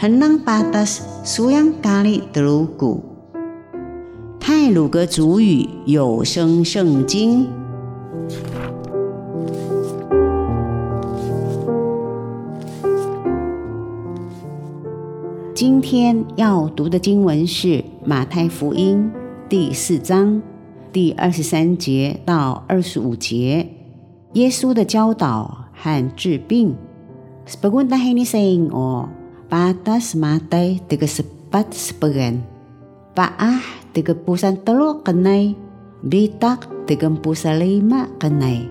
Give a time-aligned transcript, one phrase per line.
[0.00, 3.04] henang patas suyang kali telugu。
[4.40, 7.44] 泰鲁格族语有声圣经。
[15.54, 19.12] 今天要读的经文是马太福音
[19.50, 20.40] 第四章
[20.90, 23.68] 第二十三节到二十五节，
[24.32, 26.74] 耶稣的教导和治病。
[27.44, 29.04] Sebagai ini saying oh
[29.50, 32.46] patas matai tiga sepat sebagian
[33.18, 35.58] paah tiga pusan telu kenai.
[36.00, 38.64] Bitak tiga pusa lima kenai.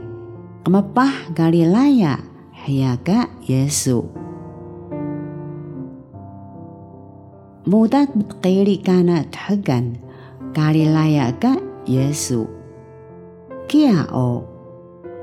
[0.66, 2.18] Kemapah Galilaya
[2.66, 4.10] hayaga Yesu.
[7.70, 10.02] Mudat betqiri kana thagan
[10.58, 11.54] Galilaya ga
[11.86, 12.50] Yesu.
[13.70, 14.42] Kia o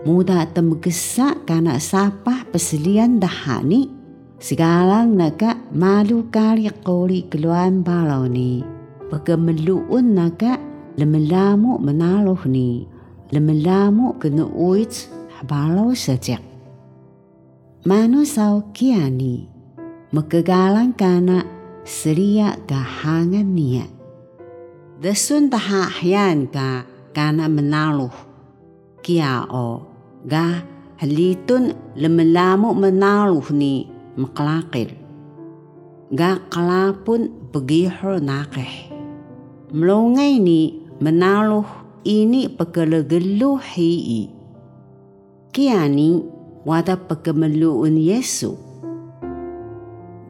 [0.07, 3.91] muda temgesa kana sapah peselian dahani
[4.41, 8.65] segalang naga malu kali koli keluan balau ni.
[9.07, 10.59] Pagameluun naga
[10.99, 12.85] lemelamu menaluh ni.
[13.31, 15.11] Lemelamu kena uit
[15.47, 16.43] balau sejak.
[17.87, 19.47] Manu sau kiani
[20.11, 21.47] megagalang kana
[21.87, 23.97] seria gahangan niat
[24.97, 28.11] Desun tahahyan ka kana menaluh.
[29.05, 29.85] Kia o
[30.25, 30.65] ga
[30.97, 34.97] halitun lemelamu menaluh ni maklakir.
[36.11, 38.89] Ga kalapun begihor nakeh.
[39.71, 41.69] Melongay ni menaluh
[42.07, 44.33] ini pekelegelu hii.
[45.53, 46.23] Kia ni
[46.65, 48.57] wada pekemeluun Yesu.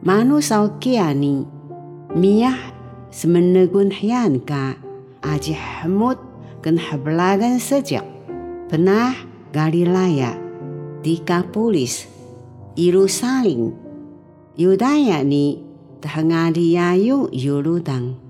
[0.03, 1.43] Manu saw kia ni
[2.15, 2.57] miyah
[3.11, 4.79] semenegun hian ka
[5.23, 6.17] aji hamut
[6.65, 8.03] kan hablagan sejak.
[8.67, 9.15] Penah
[12.77, 13.73] Yerusalem,
[14.53, 15.25] Yudaya
[17.81, 18.26] 灯